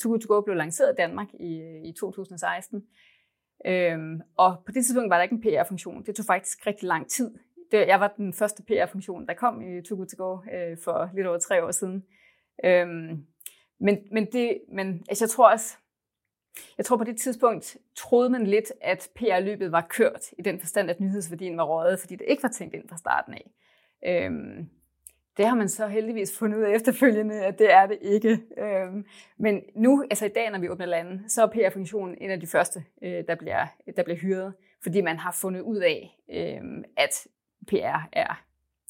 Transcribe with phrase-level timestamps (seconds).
[0.00, 2.84] Too Good To Go blev lanceret i Danmark i, i 2016.
[3.66, 6.06] Øhm, og på det tidspunkt var der ikke en PR-funktion.
[6.06, 7.34] Det tog faktisk rigtig lang tid.
[7.72, 11.10] Det, jeg var den første PR-funktion, der kom i Too Good To Go øh, for
[11.14, 12.04] lidt over tre år siden.
[12.64, 13.26] Øhm,
[13.80, 15.76] men, men, det, men altså, jeg tror også,
[16.78, 20.90] jeg tror på det tidspunkt troede man lidt, at PR-løbet var kørt i den forstand,
[20.90, 23.50] at nyhedsværdien var rådet, fordi det ikke var tænkt ind fra starten af.
[24.06, 24.70] Øhm,
[25.38, 28.40] det har man så heldigvis fundet ud af efterfølgende, at det er det ikke.
[28.58, 29.04] Øhm,
[29.38, 32.46] men nu, altså i dag, når vi åbner landet, så er PR-funktionen en af de
[32.46, 37.26] første, øh, der, bliver, der bliver hyret, fordi man har fundet ud af, øhm, at
[37.68, 38.44] PR er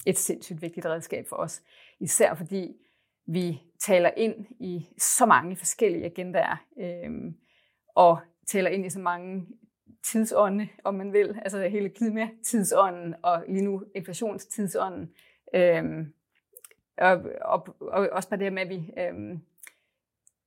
[0.07, 1.63] et sindssygt vigtigt redskab for os.
[2.01, 2.77] Især fordi
[3.27, 7.37] vi taler ind i så mange forskellige agendaer, øhm,
[7.95, 9.47] og taler ind i så mange
[10.05, 15.11] tidsånde, om man vil, altså hele klimatidsånden og lige nu inflationstidsånden.
[15.55, 16.07] Øh,
[16.99, 19.39] og, og, og også bare det her med, at vi, øh,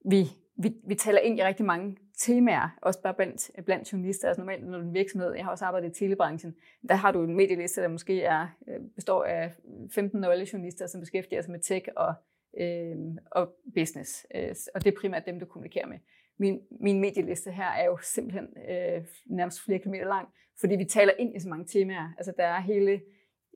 [0.06, 4.28] vi, vi, vi taler ind i rigtig mange temaer, også bare blandt, blandt journalister.
[4.28, 6.56] Altså normalt, når du er en virksomhed, jeg har også arbejdet i telebranchen,
[6.90, 9.52] der har du en medieliste, der måske er, øh, består af
[9.92, 12.14] 15 alle journalister, som beskæftiger sig med tech og,
[12.60, 12.98] øh,
[13.32, 14.28] og business.
[14.36, 15.98] Øh, og det er primært dem, du kommunikerer med.
[16.38, 20.28] Min, min medieliste her er jo simpelthen øh, nærmest flere kilometer lang,
[20.60, 22.14] fordi vi taler ind i så mange temaer.
[22.18, 23.02] Altså der er hele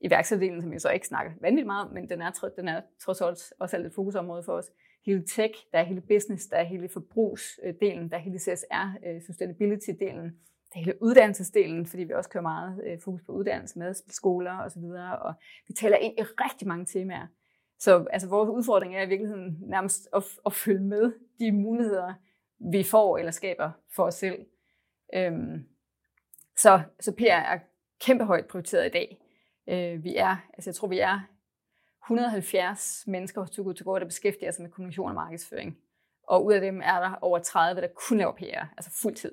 [0.04, 3.20] iværksætterdelen, som jeg så ikke snakker vanvittigt meget om, men den er, den er trods
[3.20, 4.70] alt også et fokusområde for os.
[5.06, 9.16] Hele tech, der er hele business, der er hele forbrugsdelen, der er hele CSR, øh,
[9.16, 10.26] sustainability-delen,
[10.72, 14.58] der er hele uddannelsesdelen, fordi vi også kører meget øh, fokus på uddannelse med skoler
[14.58, 15.34] og så videre, og
[15.68, 17.26] vi taler ind i rigtig mange temaer.
[17.78, 22.14] Så altså, vores udfordring er i virkeligheden nærmest at, at følge med de muligheder,
[22.58, 24.46] vi får eller skaber for os selv.
[25.14, 25.68] Øhm,
[26.56, 27.58] så, så PR er
[28.00, 29.18] kæmpe højt prioriteret i dag.
[29.68, 31.20] Øh, vi er, altså jeg tror, vi er
[32.04, 35.78] 170 mennesker hos Too Go, der beskæftiger sig med kommunikation og markedsføring.
[36.22, 39.32] Og ud af dem er der over 30, der kun laver PR, altså fuldtid.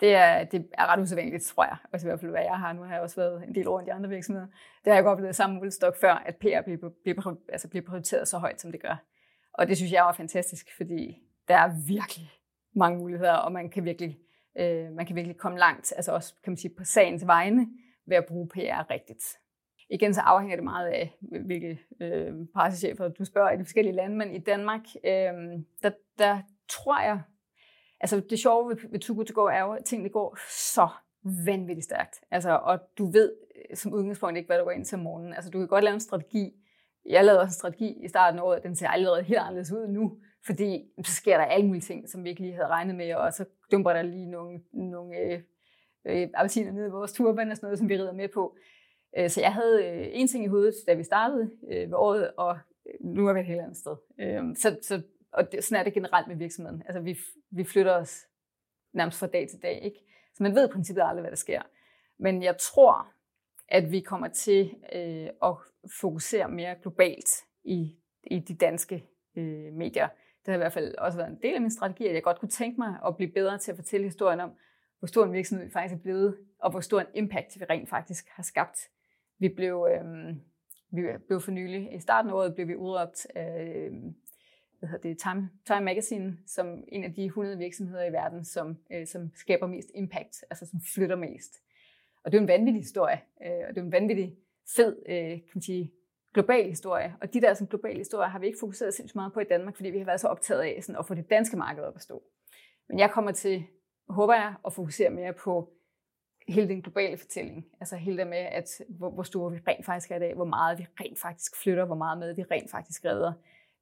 [0.00, 1.76] Det er, det er ret usædvanligt, tror jeg.
[1.92, 2.72] Også i hvert fald, hvad jeg har.
[2.72, 4.46] Nu har jeg også været en del rundt i andre virksomheder.
[4.84, 8.28] Det har jeg godt oplevet samme målstok før, at PR bliver, bliver, altså bliver prioriteret
[8.28, 8.96] så højt, som det gør.
[9.52, 12.30] Og det synes jeg var fantastisk, fordi der er virkelig
[12.74, 14.18] mange muligheder, og man kan virkelig,
[14.58, 17.68] øh, man kan virkelig komme langt, altså også kan man sige, på sagens vegne,
[18.06, 19.24] ved at bruge PR rigtigt.
[19.90, 24.16] Igen så afhænger det meget af, hvilke øh, pressechefer du spørger i de forskellige lande,
[24.16, 27.20] men i Danmark, øh, der, der tror jeg,
[28.00, 30.38] altså det sjove ved, ved Too Good To Go er jo, at tingene går
[30.74, 30.88] så
[31.46, 32.20] vanvittigt stærkt.
[32.30, 33.32] Altså, og du ved
[33.70, 35.34] øh, som udgangspunkt ikke, hvad du går ind til om morgenen.
[35.34, 36.52] Altså, du kan godt lave en strategi.
[37.06, 39.88] Jeg lavede også en strategi i starten af året, den ser allerede helt anderledes ud
[39.88, 43.14] nu, fordi så sker der alle mulige ting, som vi ikke lige havde regnet med,
[43.14, 45.40] og så dumper der lige nogle, nogle øh,
[46.06, 48.56] øh, appelsiner ned i vores turban og sådan noget, som vi rider med på.
[49.18, 52.30] Øh, så jeg havde øh, en ting i hovedet, da vi startede øh, ved året,
[52.36, 53.96] og øh, nu er vi et helt andet sted.
[54.20, 55.02] Øh, så, så,
[55.32, 56.82] og det, sådan er det generelt med virksomheden.
[56.86, 57.18] Altså vi,
[57.50, 58.26] vi flytter os
[58.92, 59.82] nærmest fra dag til dag.
[59.82, 60.00] Ikke?
[60.34, 61.62] Så man ved i princippet aldrig, hvad der sker.
[62.18, 63.06] Men jeg tror,
[63.68, 65.56] at vi kommer til øh, at
[66.00, 67.28] fokusere mere globalt
[67.64, 69.04] i, i de danske
[69.36, 70.08] øh, medier.
[70.38, 72.40] Det har i hvert fald også været en del af min strategi, at jeg godt
[72.40, 74.50] kunne tænke mig at blive bedre til at fortælle historien om,
[74.98, 77.88] hvor stor en virksomhed vi faktisk er blevet, og hvor stor en impact vi rent
[77.88, 78.78] faktisk har skabt.
[79.38, 80.34] Vi blev, øh,
[80.90, 83.92] vi blev for nylig, i starten af året blev vi udråbt af øh,
[84.78, 88.76] hvad hedder det, Time, Time Magazine som en af de 100 virksomheder i verden, som,
[88.92, 91.52] øh, som skaber mest impact, altså som flytter mest.
[92.24, 94.36] Og det er en vanvittig historie, øh, og det er en vanvittig
[94.76, 95.92] fed, øh, kan man sige,
[96.34, 97.16] global historie.
[97.20, 99.76] Og de der sådan, globale historier har vi ikke fokuseret sindssygt meget på i Danmark,
[99.76, 102.02] fordi vi har været så optaget af sådan, at få det danske marked op at
[102.02, 102.22] stå.
[102.88, 103.64] Men jeg kommer til
[104.08, 105.72] håber jeg, at fokusere mere på
[106.48, 107.66] hele den globale fortælling.
[107.80, 110.44] Altså hele det med, at hvor, hvor store vi rent faktisk er i dag, hvor
[110.44, 113.32] meget vi rent faktisk flytter, hvor meget med vi rent faktisk redder.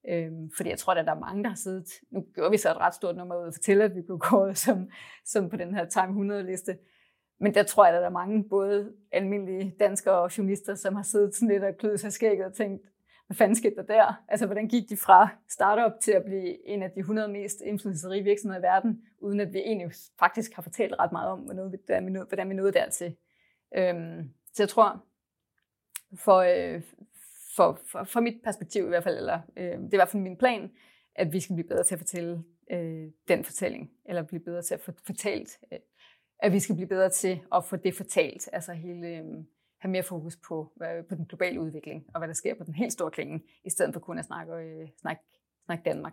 [0.09, 1.89] Øhm, fordi jeg tror, at der er mange, der har siddet...
[2.11, 4.59] Nu gjorde vi så et ret stort nummer ud at fortælle, at vi blev kåret
[4.59, 4.91] som,
[5.25, 6.79] som på den her Time 100-liste.
[7.41, 11.03] Men der tror jeg, at der er mange, både almindelige danskere og journalister, som har
[11.03, 12.87] siddet sådan lidt og klødet sig skægget og tænkt,
[13.27, 14.25] hvad fanden skete der der?
[14.29, 18.25] Altså, hvordan gik de fra startup til at blive en af de 100 mest indflydelsesrige
[18.25, 21.73] virksomheder i verden, uden at vi egentlig faktisk har fortalt ret meget om, hvordan
[22.06, 23.17] vi, nåede, hvordan vi nåede dertil.
[23.76, 25.05] Øhm, så jeg tror,
[26.15, 26.82] for, øh,
[27.56, 30.23] for, for, for mit perspektiv i hvert fald, eller øh, det er i hvert fald
[30.23, 30.70] min plan,
[31.15, 34.75] at vi skal blive bedre til at fortælle øh, den fortælling, eller blive bedre til
[34.75, 35.79] at få fortalt, øh,
[36.38, 39.25] at vi skal blive bedre til at få det fortalt, altså hele, øh,
[39.84, 42.75] have mere fokus på, øh, på den globale udvikling, og hvad der sker på den
[42.75, 45.22] helt store klinge, i stedet for kun at snakke, øh, snakke,
[45.64, 46.12] snakke Danmark.